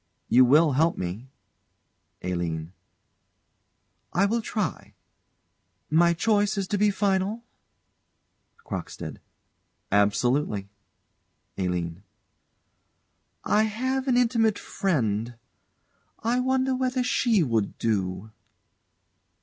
[0.29, 1.29] You will help me?
[2.23, 2.73] ALINE.
[4.13, 4.95] I will try.
[5.91, 7.43] My choice is to be final?
[8.65, 9.19] CROCKSTEAD.
[9.91, 10.69] Absolutely.
[11.59, 12.01] ALINE.
[13.43, 15.35] I have an intimate friend
[16.23, 18.31] I wonder whether she would do?